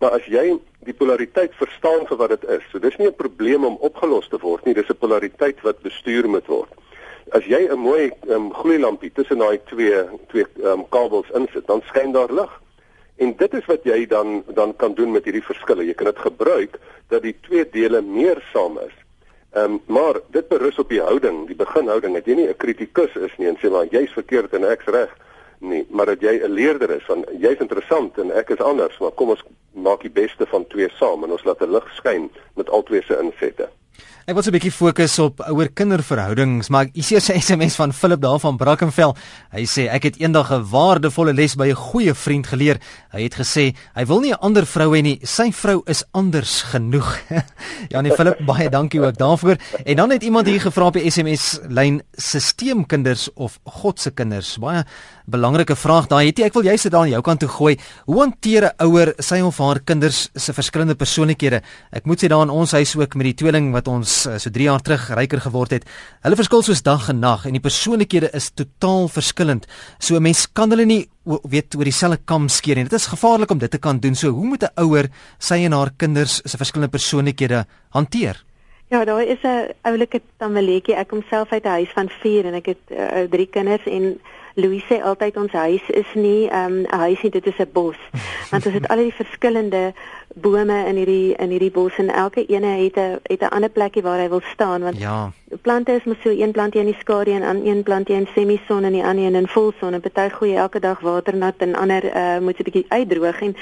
[0.00, 0.52] Maar as jy
[0.86, 4.38] die polariteit verstaan vir wat dit is, so dis nie 'n probleem om opgelos te
[4.38, 6.70] word nie, dis 'n polariteit wat bestuur moet word.
[7.32, 12.12] As jy 'n mooi um, gloeilampie tussen daai twee twee um, kabels insit, dan skyn
[12.12, 12.62] daar lig.
[13.16, 15.86] En dit is wat jy dan dan kan doen met hierdie verskille.
[15.86, 16.78] Jy kan dit gebruik
[17.08, 19.05] dat die twee dele meer saam is.
[19.56, 22.14] Ehm um, maar dit berus op die houding, die beginhouding.
[22.14, 25.12] Dat jy nie 'n kritikus is nie en sê maar jy's verkeerd en ek's reg
[25.58, 29.10] nie, maar dat jy 'n leerder is van jy's interessant en ek is anders, maar
[29.10, 32.70] kom ons maak die beste van twee saam en ons laat 'n lig skyn met
[32.70, 33.68] al twee se insette.
[34.26, 37.92] Ek wil so 'n bietjie fokus op ouer kinderverhoudings, maar ek sien 'n SMS van
[37.92, 39.14] Philip daar van Brackenfell.
[39.54, 42.80] Hy sê ek het eendag 'n waardevolle les by 'n goeie vriend geleer.
[43.12, 46.62] Hy het gesê hy wil nie 'n ander vrou hê nie, sy vrou is anders
[46.62, 47.18] genoeg.
[47.92, 49.58] ja nee Philip, baie dankie ook daarvoor.
[49.84, 54.58] En dan het iemand hier gevra op die SMS lyn sisteemkinders of God se kinders.
[54.58, 54.84] Baie
[55.26, 56.26] belangrike vraag daai.
[56.26, 57.76] Het jy ek wil jy sit daar aan jou kant toe gooi.
[58.06, 61.62] Hoe hanteer 'n ouer sy of haar kinders se verskillende persoonlikhede?
[61.92, 64.50] Ek moet sê daar in ons huis ook met die tweeling wat ons uh, so
[64.50, 65.84] 3 jaar terug ryker geword het.
[66.22, 69.66] Hulle verskil soos dag en nag en die persoonlikhede is totaal verskillend.
[69.98, 72.84] So 'n mens kan hulle nie weet oor dieselfde kam skeer nie.
[72.84, 74.14] Dit is gevaarlik om dit te kan doen.
[74.14, 75.08] So hoe moet 'n ouer
[75.38, 78.46] sy en haar kinders se verskillende persoonlikhede hanteer?
[78.88, 80.94] Ja, daar is 'n oulike tamaletjie.
[80.94, 84.20] Ek kom self uit 'n huis van 4 en ek het uh, drie kinders en
[84.56, 87.68] Louis sê altyd ons huis is nie ehm, 'n um, huis nie, dit is 'n
[87.72, 88.00] bos.
[88.50, 89.92] Want ons het al die verskillende
[90.34, 94.02] bome in hierdie in hierdie bos en elke ene het 'n het 'n ander plekkie
[94.02, 95.32] waar hy wil staan want ja.
[95.62, 98.84] plante is mos so een plantie in die skadu en aan een plantie in semison
[98.84, 102.04] en die ander een in volson en party gooi elke dag water nat en ander
[102.04, 103.56] uh, moet 'n bietjie uitdroog en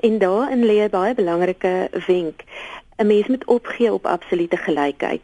[0.00, 2.42] en daarin lê 'n baie belangrike wenk.
[2.96, 5.22] 'n Mens moet opgee op absolute gelykheid.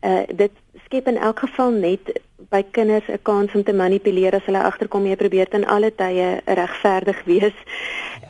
[0.00, 0.50] Uh dit
[0.84, 5.06] skep in elk geval net by kinders 'n kans om te manipuleer as hulle agterkom
[5.06, 7.56] jy probeer ten alle tye regverdig wees.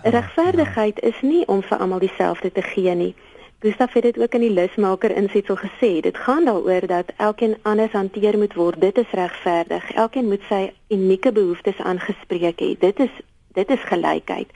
[0.03, 1.09] Ja, Regverdigheid ja.
[1.09, 3.15] is nie om vir almal dieselfde te gee nie.
[3.61, 6.01] Gustav het dit ook in die lusmaker insetsel gesê.
[6.01, 8.81] Dit gaan daaroor dat elkeen anders hanteer moet word.
[8.81, 9.93] Dit is regverdig.
[9.95, 12.77] Elkeen moet sy unieke behoeftes aangespreek hê.
[12.79, 13.11] Dit is
[13.55, 14.49] dit is gelykheid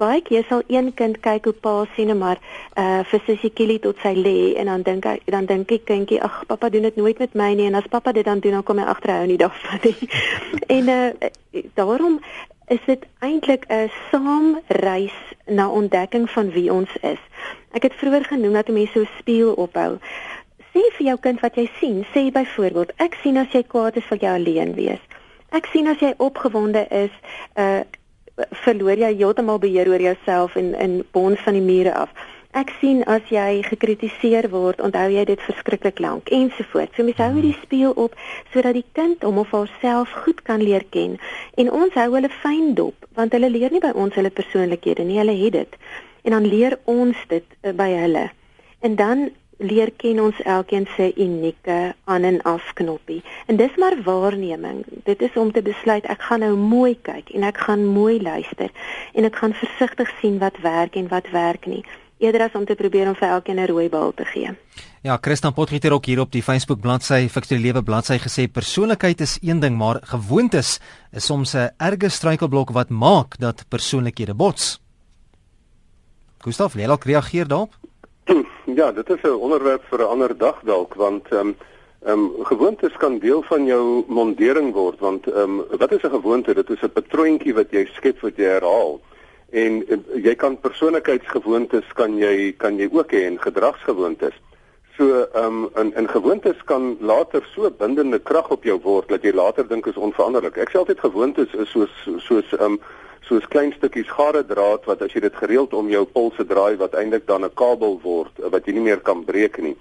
[0.00, 2.40] baie keer sal een kind kyk hoe pa sien maar
[2.80, 6.22] uh vir sussie Kili tot sy lê en dan dink hy dan dink die kindjie
[6.24, 8.66] ag pappa doen dit nooit met my nie en as pappa dit dan doen dan
[8.66, 10.10] kom hy agterhou nie daarvan nie.
[10.78, 11.30] en uh
[11.74, 12.20] daarom
[12.70, 17.22] is dit eintlik 'n saamreis na ontdekking van wie ons is.
[17.70, 19.98] Ek het vroeër genoem dat mense so spieël ophou.
[20.72, 22.04] Sê vir jou kind wat jy sien.
[22.14, 25.02] Sê byvoorbeeld, ek sien as jy kwaad is, wil jy alleen wees.
[25.50, 27.10] Ek sien as jy opgewonde is,
[27.54, 27.82] uh
[28.64, 32.12] verloor jy heeltemal beheer oor jouself en in bons van die mure af.
[32.50, 36.96] Ek sien as jy gekritiseer word, onthou jy dit verskriklik lank ensovoorts.
[36.96, 38.16] So mens hou hierdie speel op
[38.50, 41.14] sodat die kind hom of haarself goed kan leer ken
[41.54, 45.20] en ons hou hulle fyn dop want hulle leer nie by ons hulle persoonlikhede nie,
[45.22, 45.78] hulle het dit.
[46.26, 48.26] En dan leer ons dit uh, by hulle.
[48.82, 53.22] En dan leer ken ons elkeen se unieke aan en af knoppie.
[53.46, 54.84] En dis maar waarneming.
[55.04, 58.70] Dit is om te besluit ek gaan nou mooi kyk en ek gaan mooi luister
[59.14, 61.84] en ek gaan versigtig sien wat werk en wat werk nie
[62.20, 64.50] eerder as om te probeer om vir elkeen 'n rooi bal te gee.
[65.02, 69.20] Ja, Christian Potgieter het ook hier op die Facebook bladsy Fiksie Lewe bladsy gesê persoonlikheid
[69.20, 70.80] is een ding, maar gewoontes
[71.12, 74.80] is soms 'n erge struikelblok wat maak dat persoonlikhede bots.
[76.38, 77.79] Gustav, jy wil reageer daarop?
[78.74, 81.56] Ja, dit is 'n onderwerp vir 'n ander dag dalk want ehm um,
[82.04, 86.10] ehm um, gewoontes kan deel van jou mondering word want ehm um, wat is 'n
[86.10, 86.54] gewoonte?
[86.54, 89.00] Dit is 'n patroontjie wat jy skep wat jy herhaal.
[89.50, 94.34] En uh, jy kan persoonlikheidsgewoontes kan jy kan jy ook hê en gedragsgewoontes.
[94.96, 99.22] So ehm um, in in gewoontes kan later so bindende krag op jou word dat
[99.22, 100.56] jy later dink is onveranderlik.
[100.56, 102.80] Ek sê altyd gewoontes is soos soos ehm um,
[103.30, 106.96] soos klein stukkies gare draad wat as jy dit gereeld om jou polse draai wat
[106.98, 109.76] eintlik dan 'n kabel word wat jy nie meer kan breek nie.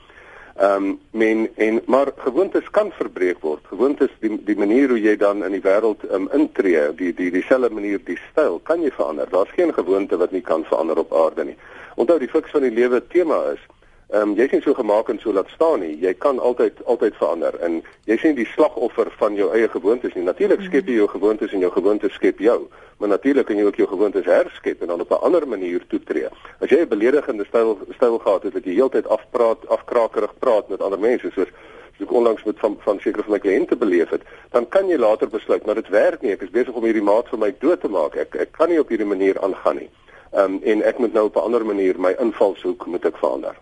[0.59, 3.63] Ehm um, men en maar gewoontes kan verbreek word.
[3.71, 7.69] Gewoontes die die manier hoe jy dan in die wêreld um, intree, die die dieselfde
[7.73, 9.29] manier, die styl kan jy verander.
[9.29, 11.57] Daar's geen gewoonte wat nie kan verander op aarde nie.
[11.95, 13.63] Onthou die fiks van die lewe tema is
[14.09, 15.91] Ehm um, jy sien so gemaak en so laat staan nie.
[16.01, 17.75] Jy kan altyd altyd verander en
[18.09, 20.23] jy sien die slagoffer van jou eie gewoontes nie.
[20.25, 22.55] Natuurlik skep jy jou gewoontes en jou gewoontes skep jou,
[22.97, 26.31] maar natuurlik kan jy ook jou gewoontes herskep en dan op 'n ander manier toetree.
[26.59, 30.81] As jy 'n beledigende styl styl gehad het wat jy heeltyd afpraat, afkrakerig praat met
[30.81, 31.53] ander mense soos
[31.99, 35.29] ek onlangs met van van sekere van my kliënte beleef het, dan kan jy later
[35.29, 36.31] besluit, maar dit werk nie.
[36.31, 38.15] Ek is besig om hierdie maat vir my dood te maak.
[38.15, 39.89] Ek ek kan nie op hierdie manier aangaan nie.
[40.33, 43.55] Ehm um, en ek moet nou op 'n ander manier my invalshoek moet ek verander.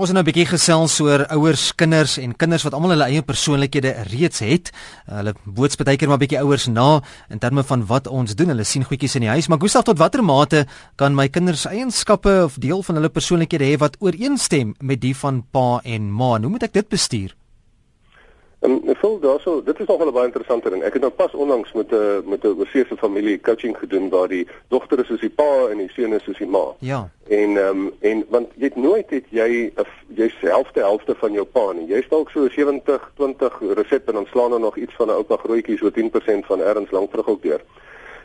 [0.00, 3.22] Ons het nou 'n bietjie gesels oor ouers, kinders en kinders wat almal hulle eie
[3.22, 4.70] persoonlikhede reeds het.
[5.04, 8.48] Hulle boots baie keer maar bietjie ouers na in terme van wat ons doen.
[8.48, 12.44] Hulle sien goedjies in die huis, maar Gustav, tot watter mate kan my kinders eienskappe
[12.44, 16.40] of deel van hulle persoonlikhede hê wat ooreenstem met die van pa en ma?
[16.40, 17.39] Hoe moet ek dit bestuur?
[18.60, 20.82] En ek voel daarso, dit is nogal 'n baie interessante ding.
[20.82, 24.46] Ek het nou pas onlangs met 'n met 'n oorseese familie coaching gedoen waar die
[24.68, 26.64] dogter is soos die pa en die seun is soos die ma.
[26.78, 27.10] Ja.
[27.28, 29.72] En ehm um, en want jy het nooit het jy
[30.06, 31.86] jy selfde helfte van jou pa nie.
[31.86, 35.36] Jy's dalk so 70 20 resep en dan slaan er nog iets van 'n oupa
[35.36, 37.60] grootjie so 10% van erns lank terug ook deur.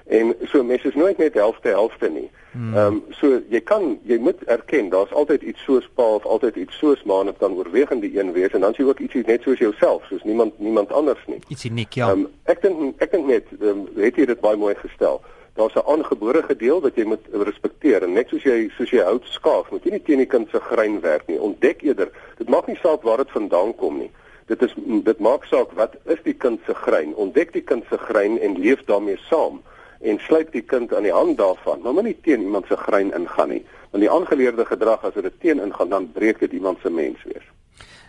[0.06, 2.30] En so mense is nooit net helfte helfte nie.
[2.52, 2.74] Hmm.
[2.74, 6.56] Ehm um, so jy kan jy moet erken daar's altyd iets soos pa of altyd
[6.56, 9.24] iets soos ma en dit kan oorwegende een wees en dan sien jy ook ietsie
[9.26, 11.42] net soos jouself, soos niemand niemand anders nie.
[11.48, 12.12] Ietsie uniek, ja.
[12.14, 15.22] Ehm um, ek dink ek dink net um, het jy dit baie mooi gestel.
[15.58, 19.26] Daar's 'n aangebore gedeel wat jy moet respekteer en net soos jy soos jy hout
[19.26, 21.40] skaaf, moet jy nie teen die kind se grein werk nie.
[21.40, 24.12] Ontdek eerder, dit maak nie saak waar dit vandaan kom nie.
[24.46, 27.16] Dit is dit maak saak wat is die kind se grein?
[27.16, 29.64] Ontdek die kind se grein en leef daarmee saam
[30.02, 31.82] en sluit die kind aan die hand daarvan.
[31.82, 33.66] Maar moenie teen iemand se grein ingaan nie.
[33.92, 37.46] Want die aangeleerde gedrag as dit teen ingaan, dan breek dit iemand se mens wees.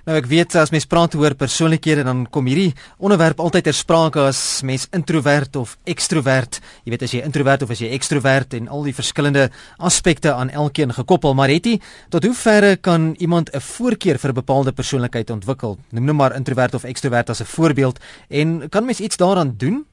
[0.07, 4.21] Nou ek weet as mens praat oor persoonlikhede dan kom hierdie onderwerp altyd ter sprake
[4.23, 6.61] as mens introwert of ekstrowert.
[6.87, 9.49] Jy weet as jy introwert of as jy ekstrowert en al die verskillende
[9.83, 11.35] aspekte aan elkeen gekoppel.
[11.35, 11.81] Maar het jy
[12.15, 15.77] tot hoe verre kan iemand 'n voorkeur vir 'n bepaalde persoonlikheid ontwikkel?
[15.91, 17.99] Noem nou maar introwert of ekstrowert as 'n voorbeeld
[18.31, 19.87] en kan mens iets daaraan doen?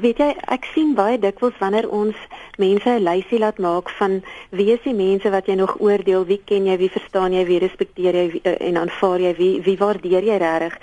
[0.00, 2.16] Weet jy, ek sien baie dikwels wanneer ons
[2.58, 6.40] mense 'n lysie laat maak van wie is die mense wat jy nog oordeel, wie
[6.44, 9.76] ken jy, wie verstaan jy, wie respekteer jy wie, eh, en aanvaar jy, wie wie
[9.76, 10.78] waardeer jy regtig?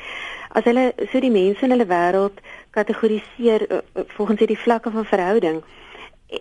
[0.51, 2.39] As hulle so die mense in hulle wêreld
[2.71, 3.79] kategoriseer uh,
[4.15, 5.61] volgens hierdie vlakke van verhouding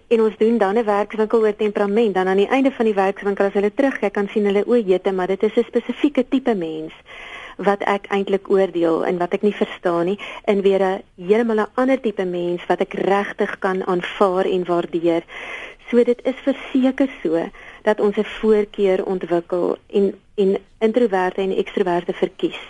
[0.08, 3.46] en ons doen dan 'n werkswinkel oor temperament dan aan die einde van die werkswinkel
[3.46, 6.54] as hulle terug kyk kan sien hulle o, jete, maar dit is 'n spesifieke tipe
[6.54, 6.92] mens
[7.56, 11.72] wat ek eintlik oordeel en wat ek nie verstaan nie in weer 'n heeltemal 'n
[11.74, 15.22] ander tipe mens wat ek regtig kan aanvaar en waardeer.
[15.90, 17.50] So dit is verseker so
[17.82, 22.60] dat ons 'n voorkeur ontwikkel en en introverte en ekstroverte verkies.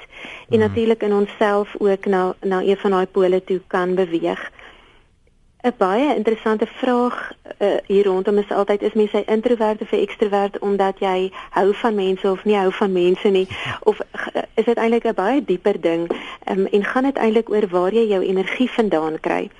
[0.48, 0.58] En hmm.
[0.58, 4.50] natuurlik in onsself ook na na een van daai pole toe kan beweeg.
[5.62, 10.58] 'n baie interessante vraag uh, hier rondom is altyd is mens 'n introvert of ekstrovert
[10.58, 13.48] omdat jy hou van mense of nie hou van mense nie
[13.82, 16.10] of uh, is dit eintlik 'n baie dieper ding
[16.50, 19.50] um, en gaan dit eintlik oor waar jy jou energie vandaan kry?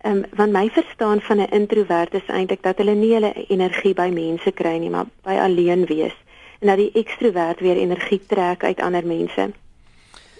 [0.00, 3.94] Ehm um, want my verstaan van 'n introvert is eintlik dat hulle nie hulle energie
[3.94, 6.16] by mense kry nie, maar by alleen wees
[6.58, 9.50] en dat die ekstrovert weer energie trek uit ander mense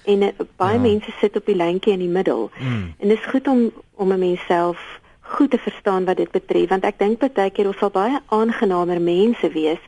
[0.05, 0.81] en uh, baie ja.
[0.81, 2.51] mense sit op die lyntjie in die middel.
[2.59, 2.95] Mm.
[2.99, 5.01] En dit is goed om om 'n mens self
[5.35, 9.01] goed te verstaan wat dit betref want ek dink baie keer ons sal baie aangenamer
[9.03, 9.83] mense wees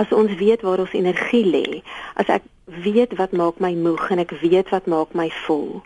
[0.00, 1.82] as ons weet waar ons energie lê.
[2.16, 5.82] As ek weet wat maak my moeg en ek weet wat maak my vol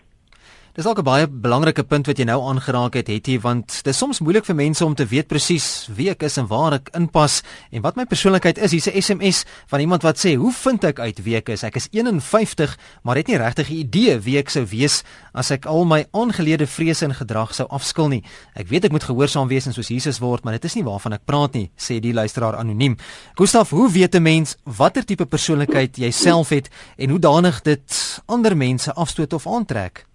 [0.77, 3.97] Dis ook 'n baie belangrike punt wat jy nou aangeraak het, Hetty, want dit is
[3.97, 7.41] soms moeilik vir mense om te weet presies wie ek is en waar ek inpas
[7.71, 8.71] en wat my persoonlikheid is.
[8.71, 11.63] Hier's 'n SMS van iemand wat sê: "Hoe vind ek uit wie ek is?
[11.63, 15.65] Ek is 51, maar het nie regtig 'n idee wie ek sou wees as ek
[15.65, 18.23] al my aangeleerde vrese en gedrag sou afskil nie.
[18.53, 21.13] Ek weet ek moet gehoorsaam wees en soos Jesus word, maar dit is nie waarvan
[21.13, 22.97] ek praat nie," sê die luisteraar anoniem.
[23.35, 28.21] Gustaf, hoe weet 'n mens watter tipe persoonlikheid jy self het en hoe danig dit
[28.27, 30.06] ander mense afstoot of aantrek?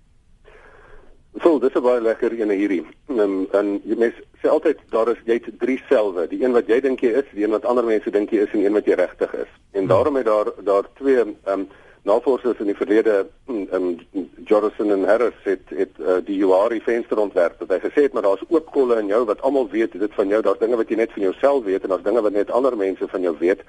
[1.41, 2.85] So, dis 'n baie lekker een hierdie.
[3.09, 6.81] Um, en jy mens sê altyd daar is jy drie selwe, die een wat jy
[6.81, 8.95] dink jy is, die een wat ander mense dink jy is en een wat jy
[8.95, 9.49] regtig is.
[9.73, 9.89] En hmm.
[9.89, 11.69] daarom het daar daar twee ehm um,
[12.03, 17.19] navorsers in die verlede ehm um, Jonathan en Harris het het uh, die Juari venster
[17.19, 17.59] ontwerp.
[17.59, 20.43] Hulle het gesê maar daar's oop kolle in jou wat almal weet dit van jou.
[20.43, 23.09] Daar's dinge wat jy net van jouself weet en daar's dinge wat net ander mense
[23.09, 23.63] van jou weet.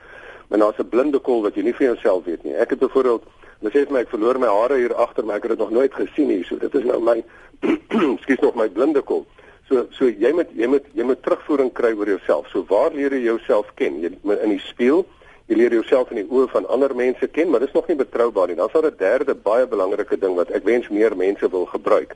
[0.48, 2.56] Maar daar's 'n blinde kol wat jy nie van jouself weet nie.
[2.56, 3.24] Ek het byvoorbeeld
[3.63, 5.69] Hulle sê vir my ek verloor my hare hier agter, maar ek het dit nog
[5.72, 6.41] nooit gesien nie.
[6.43, 7.24] So dit is nou my
[8.24, 9.22] skuis nog my blinde kol.
[9.69, 12.50] So so jy moet jy moet jy moet terugvoering kry oor jouself.
[12.52, 14.02] So waar leer jy jouself ken?
[14.04, 15.06] Jy in die spieël,
[15.47, 17.97] jy leer jouself in die oë van ander mense ken, maar dit is nog nie
[17.99, 18.56] betroubaar nie.
[18.56, 22.15] Dan's daar 'n derde baie belangrike ding wat ek wens meer mense wil gebruik.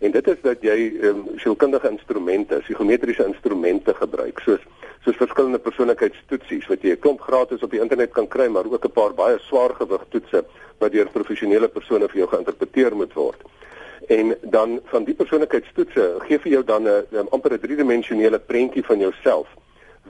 [0.00, 4.60] En dit is dat jy ehm um, sielkundige instrumente, psigometriese instrumente gebruik, soos
[5.04, 8.90] soos verskillende persoonlikheidstoetsies wat jy klomp gratis op die internet kan kry, maar ook 'n
[8.90, 10.44] paar baie swaar gewig toetse
[10.78, 13.40] wat deur professionele persone vir jou geïnterpreteer moet word.
[14.08, 18.98] En dan van die persoonlikheidstoetse gee vir jou dan 'n amper 'n driedimensionele prentjie van
[18.98, 19.48] jouself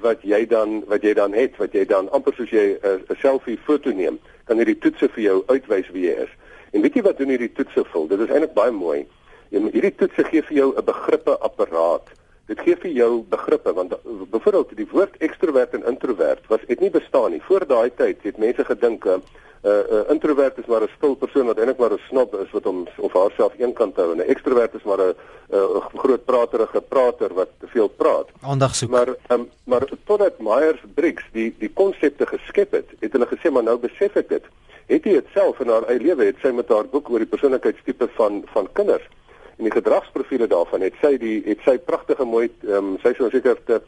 [0.03, 3.59] wat jy dan wat jy dan het, wat jy dan amper soos jy 'n selfie
[3.65, 6.33] foto neem, kan hierdie toetse vir jou uitwys wie jy is.
[6.73, 8.07] En weet jy wat doen hierdie toetse vul?
[8.09, 9.07] Dit is eintlik baie mooi.
[9.51, 12.11] Hierdie toetse gee vir jou 'n begrippe apparaat
[12.47, 16.91] Dit gee vir jou begrippe want byvoorbeeld die woord ekstrovert en introvert was het nie
[16.91, 17.43] bestaan nie.
[17.43, 19.23] Voor daai tyd het mense gedink 'n
[19.65, 22.65] uh, uh, introvert is maar 'n stil persoon wat eintlik maar 'n snob is wat
[22.65, 25.15] hom of haarself eenkant hou en 'n ekstrovert is maar 'n
[25.51, 28.29] uh, groot praterige prater wat te veel praat.
[28.41, 28.91] Aandag soek.
[28.91, 33.79] Maar um, maar totdat Myers-Briggs die die konsepte geskep het, het hulle gesê maar nou
[33.79, 34.45] besef ek dit.
[34.87, 37.33] Het hy dit self in haar eie lewe het sy met haar boek oor die
[37.33, 39.09] persoonlikheidstipe van van kinders
[39.59, 43.31] en die gedragsprofiele daarvan het sy die het sy pragtige mooi ehm um, sy sou
[43.31, 43.81] seker te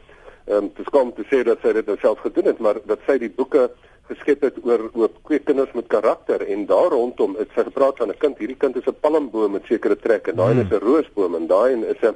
[0.47, 3.03] ehm um, te skom te sê dat sy dit nou self gedoen het maar dat
[3.07, 3.69] sy die boeke
[4.07, 8.21] geskep het oor oor kweekinders met karakter en daar rondom het sy gepraat van 'n
[8.23, 10.61] kind hierdie kind is 'n palmboom met sekere trekke en daai hmm.
[10.65, 12.15] is 'n roosboom en daai is 'n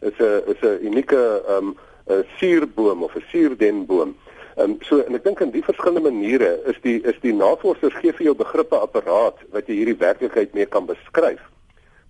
[0.00, 1.76] is 'n is 'n unieke ehm um,
[2.08, 4.14] 'n suurboom of 'n suurdenboom
[4.60, 7.94] Ehm um, so en ek dink in die verskillende maniere is die is die navorsers
[8.02, 11.40] gee vir jou begrippe apparaat wat jy hierdie werklikheid mee kan beskryf.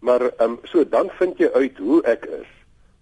[0.00, 2.48] Maar ehm um, so dan vind jy uit hoe ek is.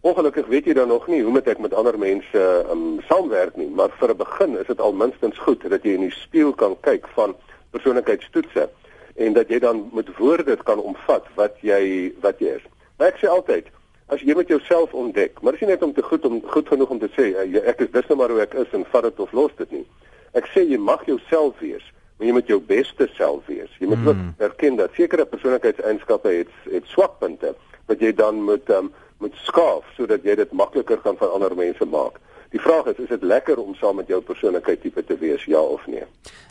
[0.00, 3.56] Ongelukkig weet jy dan nog nie hoe moet ek met ander mense ehm um, saamwerk
[3.56, 6.52] nie, maar vir 'n begin is dit al minstens goed dat jy in die spieël
[6.52, 7.36] kan kyk van
[7.70, 8.68] persoonlikheidstoetse
[9.14, 12.66] en dat jy dan met woorde kan omvat wat jy wat jy is.
[12.96, 13.66] Maar ek sê altyd
[14.08, 16.90] As jy met jouself ontdek, maar is nie net om te goed om goed genoeg
[16.94, 17.26] om te sê
[17.68, 19.84] ek is dis nou maar hoe ek is en vat dit of los dit nie.
[20.32, 21.84] Ek sê jy mag jouself wees
[22.18, 23.70] maar jy moet jou beste self wees.
[23.78, 24.32] Jy moet mm.
[24.42, 27.54] erken dat sekere persoonlikheidseienskappe het het swakpunte
[27.86, 28.90] wat jy dan moet um,
[29.22, 32.18] moet skaaf sodat jy dit makliker kan vir ander mense maak.
[32.50, 35.60] Die vraag is, is dit lekker om saam met jou persoonlikheid tipe te wees, ja
[35.60, 36.04] of nee?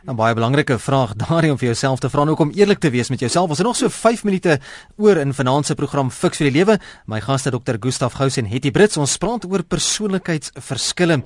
[0.07, 2.89] 'n Baie belangrike vraag daarin om vir jouself te vra en ook om eerlik te
[2.89, 3.49] wees met jouself.
[3.49, 4.59] Ons het nog so 5 minute
[4.97, 6.79] oor in vanaand se program Fix vir die Lewe.
[7.05, 7.75] My gaste Dr.
[7.79, 8.97] Gustaf Gous en Hetty Brits.
[8.97, 11.23] Ons praat oor persoonlikheidsverskille.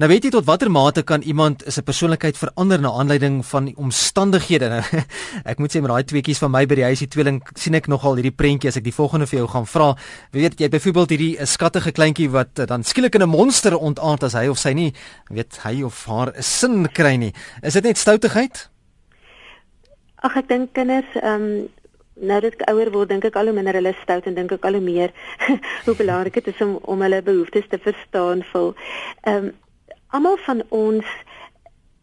[0.00, 4.68] Nou weet jy tot watter mate kan iemand se persoonlikheid verander na aanleiding van omstandighede?
[4.72, 5.00] Nou,
[5.52, 7.90] ek moet sê met daai tweeetjies van my by die huis, die tweeling, sien ek
[7.92, 9.90] nogal hierdie prentjie as ek die volgende vir jou gaan vra.
[10.32, 13.76] Weet jy byvoorbeeld hierdie skattige kleintjie wat dan skielik in 'n monster
[14.10, 14.92] ontaard as hy of sy nie
[15.30, 17.32] weet hy of haar 'n sin kry nie.
[17.62, 18.68] Is dit net stoutigheid?
[20.22, 21.68] Ag ek dink kinders ehm um,
[22.20, 24.64] nou dat ek ouer word, dink ek al hoe minder hulle stout en dink ek
[24.64, 25.12] al hoe meer
[25.86, 28.74] hoe belangrik dit is om om hulle behoeftes te verstaan vol.
[29.24, 29.52] Ehm um,
[30.10, 31.06] almal van ons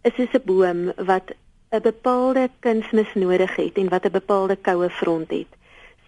[0.07, 1.35] is soos 'n boom wat
[1.69, 5.51] 'n bepaalde kunsmis nodig het en wat 'n bepaalde koue front het.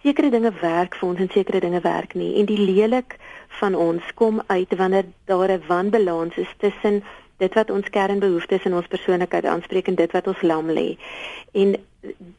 [0.02, 3.18] Sekere dinge werk vir ons en sekere dinge werk nie en die lelik
[3.58, 7.02] van ons kom uit wanneer daar 'n wanbalans is tussen
[7.36, 10.96] dit wat ons kernbehoeftes in ons persoonlikheid aanspreek en dit wat ons lam lê.
[11.52, 11.76] En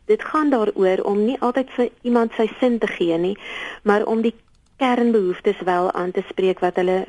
[0.05, 3.37] dit gaan daaroor om nie altyd vir iemand sy sin te gee nie,
[3.83, 4.35] maar om die
[4.81, 7.05] kernbehoeftes wel aan te spreek wat hulle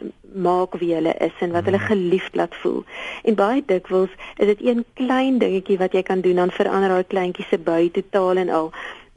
[0.47, 1.93] maak wie hulle is en wat hulle hmm.
[1.93, 2.83] geliefd laat voel.
[3.25, 7.09] En baie dikwels is dit een klein dingetjie wat jy kan doen dan verander daai
[7.15, 8.73] kleintjie se bui totaal en al.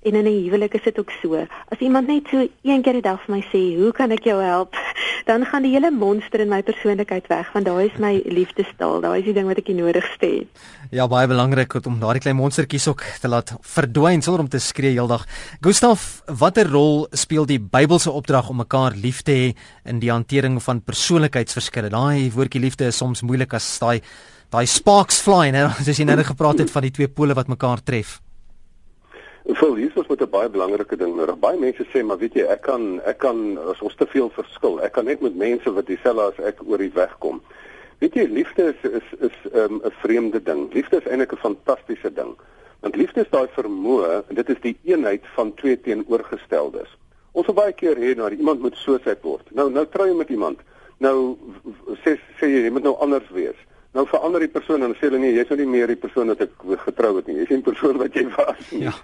[0.05, 1.47] En in 'n huwelik is dit ook so.
[1.69, 4.41] As iemand net so een keer 'n dag vir my sê, "Hoe kan ek jou
[4.41, 4.75] help?"
[5.29, 9.01] dan gaan die hele monster in my persoonlikheid weg, want daai is my liefdestaal.
[9.01, 10.47] Daai is die ding wat ek nodigste het.
[10.91, 14.91] Ja, baie belangrik om daardie klein monstertjies ook te laat verdwyn sonder om te skree
[14.91, 15.25] heeldag.
[15.61, 19.55] Gustaf, watter rol speel die Bybelse opdrag om mekaar lief te hê
[19.89, 21.89] in die hantering van persoonlikheidsverskille?
[21.89, 24.01] Daai woordjie liefde is soms moeilik as daai
[24.53, 25.69] daai sparks fly, né?
[25.85, 28.19] Soos jy nou gepraat het van die twee pole wat mekaar tref.
[29.45, 31.37] Vir Jesus moet 'n baie belangrike ding nodig.
[31.39, 34.81] Baie mense sê maar weet jy, ek kan ek kan as ons te veel verskil.
[34.81, 37.41] Ek kan net met mense wat dieselfde as ek oor die weg kom.
[37.99, 40.73] Weet jy, liefde is is is ehm, 'n um, vreemde ding.
[40.73, 42.35] Liefde is eintlik 'n fantastiese ding.
[42.79, 46.89] Want liefde is daai vermoë en dit is die eenheid van twee teenoorgesteldes.
[47.31, 49.45] Ons wil baie keer hê nou iemand moet soos hy word.
[49.51, 50.59] Nou nou trou jy met iemand.
[50.97, 51.37] Nou
[52.03, 53.57] sê sê jy jy moet nou anders wees.
[53.95, 56.41] Nou verander die persoon en sê hulle nee, jy's nou nie meer die persoon wat
[56.43, 57.37] ek getrou het nie.
[57.39, 58.89] Jy's nie die persoon wat jy was nie.
[58.89, 58.95] Ja.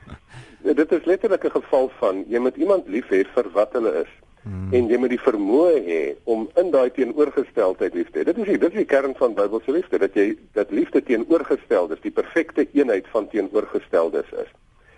[0.62, 4.12] Dit is letterlik 'n geval van jy moet iemand lief hê vir wat hulle is.
[4.43, 4.73] Hmm.
[4.73, 8.23] En jy moet die vermoë hê om in daai teenoorgesteldheid lief te hê.
[8.25, 12.01] Dit is die, dit is die kern van Bybelse liefde, dat jy dat liefde teenoorgesteldes,
[12.01, 14.49] die perfekte eenheid van teenoorgesteldes is.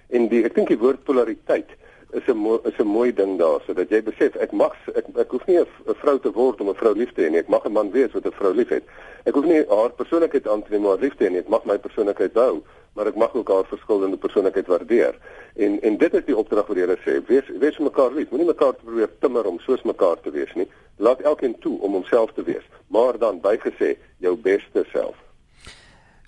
[0.10, 1.69] En die ek dink die woord polariteit
[2.13, 5.45] is 'n is 'n mooi ding daar sodat jy besef ek mag ek ek hoef
[5.47, 5.67] nie 'n
[6.02, 7.39] vrou te word om 'n vrou lief te hê nie.
[7.39, 8.84] Ek mag 'n man wees wat 'n vrou liefhet.
[9.26, 11.39] Ek hoef nie haar persoonlikheid aan te neem maar lief te hê nie.
[11.39, 15.15] Ek mag my persoonlikheid hou maar ek mag ook haar verskillende persoonlikheid waardeer.
[15.56, 17.26] En en dit is die opdrag wat die Here sê.
[17.26, 18.30] Wees wees mekaar lief.
[18.30, 20.67] Moenie mekaar probeer timmer om soos mekaar te wees nie.
[20.97, 22.65] Laat elkeen toe om homself te wees.
[22.88, 25.15] Maar dan bygesê jou beste self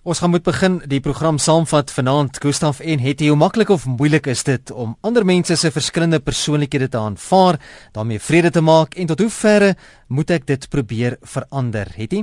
[0.06, 4.28] Ons gaan moet begin die program saamvat vanaand Gustaf en het hoe maklik of moeilik
[4.30, 7.58] is dit om ander mense se verskillende persoonlikhede te aanvaar,
[7.92, 9.72] daarmee vrede te maak en tot hoe verre
[10.08, 12.22] moet ek dit probeer verander, het jy?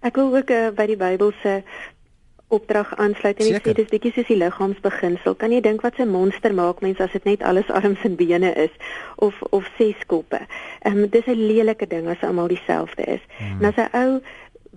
[0.00, 1.58] Ek wil ook uh, by die Bybelse
[2.48, 5.34] opdrag aansluit en sê dis bietjie soos die liggaamsbeginsel.
[5.36, 8.54] Kan jy dink wat 'n monster maak mens as dit net alles arms en bene
[8.54, 8.70] is
[9.16, 10.40] of of ses koppe?
[10.82, 13.20] Ehm um, dis 'n lelike ding as almal dieselfde is.
[13.38, 13.60] Hmm.
[13.60, 14.22] En as 'n ou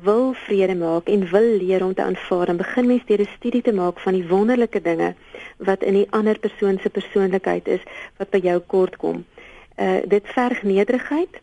[0.01, 3.61] wil vrede maak en wil leer om te aanvaar en begin mens deur 'n studie
[3.61, 5.15] te maak van die wonderlike dinge
[5.57, 7.83] wat in die ander persoon se persoonlikheid is
[8.17, 9.25] wat by jou kort kom.
[9.77, 11.41] Uh dit verg nederigheid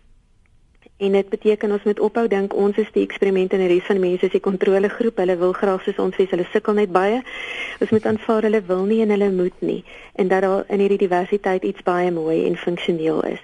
[0.96, 4.00] en dit beteken ons moet ophou dink ons is die eksperiment en die res van
[4.00, 5.16] die mense is die kontrolegroep.
[5.16, 7.22] Hulle wil graag soos ons wees, hulle sukkel net baie.
[7.80, 10.98] Ons moet aanvaar hulle wil nie en hulle moet nie en dat daar in hierdie
[11.08, 13.42] diversiteit iets baie mooi en funksioneel is.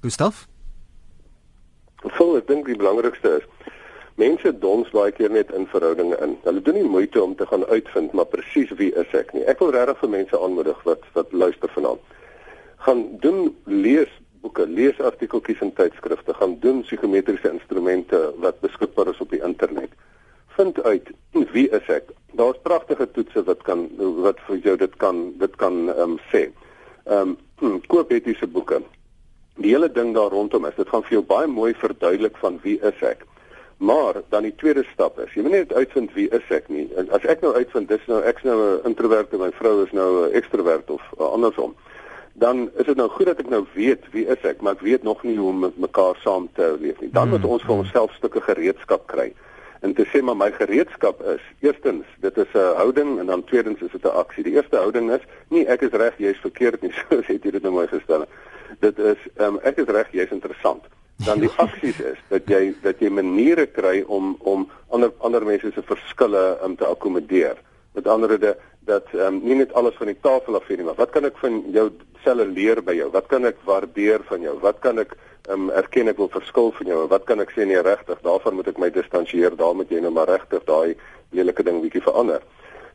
[0.00, 0.46] Gustaf?
[1.96, 3.74] Vol, ek dink die belangrikste is
[4.18, 6.32] Mense dons baie keer net in verhoudinge in.
[6.42, 9.44] Hulle doen nie moeite om te gaan uitvind maar presies wie is ek nie.
[9.46, 12.16] Ek wil regtig vir mense aanmoedig wat wat luister vanaand.
[12.86, 14.10] Gaan doen lees
[14.42, 19.94] boeke, lees artikeltjies in tydskrifte, gaan doen psigometriese instrumente wat beskikbaar is op die internet.
[20.58, 21.14] Vind uit
[21.54, 22.10] wie is ek.
[22.34, 23.86] Daar's pragtige toetse wat kan
[24.26, 26.48] wat vir jou dit kan dit kan ehm um, sê.
[27.06, 28.82] Ehm um, koop etiese boeke.
[29.62, 32.80] Die hele ding daar rondom is, dit gaan vir jou baie mooi verduidelik van wie
[32.82, 33.22] is ek.
[33.78, 36.88] Maar dan die tweede stap is, jy moet net uitvind wie is ek nie.
[37.14, 40.26] As ek nou uitvind dis nou ek's nou 'n introvert en my vrou is nou
[40.26, 41.76] 'n ekstrovert of uh, andersom,
[42.32, 45.02] dan is dit nou goed dat ek nou weet wie is ek, maar ek weet
[45.02, 47.10] nog nie hoe om met mekaar saam te leef nie.
[47.10, 47.50] Dan moet hmm.
[47.50, 49.32] ons vir onsself stukke gereedskap kry.
[49.80, 53.80] En te sê maar my gereedskap is, eerstens, dit is 'n houding en dan tweedens
[53.80, 54.42] is dit 'n aksie.
[54.42, 57.50] Die eerste houding is, nie ek is reg, jy is verkeerd nie, so sê jy
[57.50, 58.26] dit nou mooi gestel.
[58.80, 60.82] Dit is, um, ek is reg, jy is interessant
[61.26, 65.70] dan die aksies is dat jy dat jy maniere kry om om ander ander mense
[65.74, 67.56] se verskille om te akkommodeer.
[67.94, 68.56] Met ander woorde
[68.86, 71.24] dat ehm um, nie net alles van die tafel af hier nie, maar wat kan
[71.24, 71.88] ek van jou
[72.24, 73.10] selle leer by jou?
[73.10, 74.54] Wat kan ek waardeer van jou?
[74.62, 75.16] Wat kan ek
[75.48, 77.00] ehm um, erken ek wil verskil van jou?
[77.10, 78.22] Wat kan ek sê nee regtig?
[78.22, 79.56] Daarvan moet ek my distansieer.
[79.56, 80.94] Daar moet jy nou maar regtig daai
[81.34, 82.46] lelike ding bietjie verander.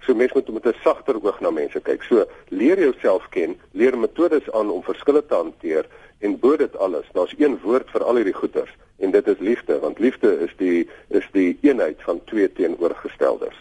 [0.06, 2.04] So mense moet met 'n sagter oog na mense kyk.
[2.04, 5.86] So leer jouself ken, leer metodes aan om verskille te hanteer
[6.24, 8.72] en bo dit alles, daar's een woord vir al hierdie goeters
[9.04, 13.60] en dit is liefde, want liefde is die is die eenheid van twee teenoorgesteldes.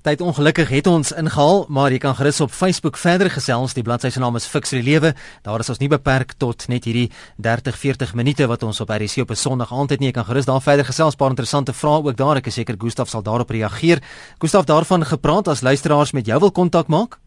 [0.00, 3.74] Tyd ongelukkig het ons ingehaal, maar jy kan gerus op Facebook verder gesels.
[3.76, 5.10] Die bladsy se naam is Fix vir die Lewe.
[5.44, 9.20] Daar is ons nie beperk tot net hierdie 30, 40 minute wat ons op RC
[9.20, 10.08] op 'n Sondag aand het nie.
[10.08, 11.16] Jy kan gerus daar verder gesels.
[11.16, 12.36] Paar interessante vrae ook daar.
[12.36, 14.00] Ek is seker Gustaf sal daarop reageer.
[14.38, 17.18] Gustaf daarvan gepraat as luisteraars met jou wil kontak maak.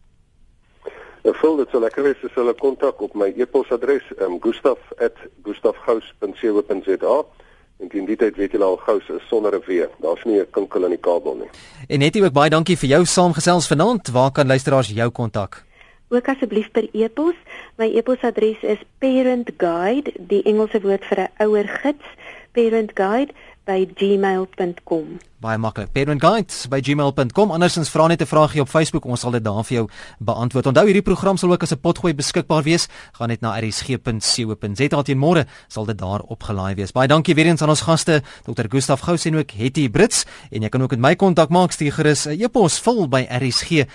[1.24, 7.16] Ek voel dit sou lekker wees as hulle kontak op my e-posadres, um, gustaf@gustafgous.co.za.
[7.80, 9.86] En teen die tyd weet julle al gous is sonder 'n V.
[10.04, 11.48] Daar's nie 'n kinkel in die kabel nie.
[11.88, 14.08] En net ook baie dankie vir jou saamgesels vanaand.
[14.08, 15.64] Waar kan luisteraars jou kontak?
[16.08, 17.34] Ook asseblief per e-pos.
[17.76, 22.04] My e-posadres is parentguide, die Engelse woord vir 'n ouer gids,
[22.52, 23.32] parentguide
[23.64, 25.18] by gmail.com.
[25.44, 25.92] Baie maklik.
[25.92, 27.50] parentguides@gmail.com.
[27.50, 29.88] Andersins vra net 'n vraagie op Facebook, ons sal dit daar vir jou
[30.18, 30.66] beantwoord.
[30.66, 32.88] Onthou hierdie program sal ook as 'n potgooi beskikbaar wees.
[33.12, 36.92] Gaan net na rsg.co.za teen môre sal dit daar opgelaai wees.
[36.92, 38.64] Baie dankie weer eens aan ons gaste, Dr.
[38.68, 41.92] Gustaf Gous en ook Hetty Brits en jy kan ook met my kontak maak stuur
[41.92, 43.94] gerus 'n e-pos vul by rsg.co.za.